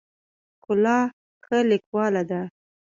[0.59, 0.97] ښکلا
[1.45, 2.41] ښه لیکواله ده.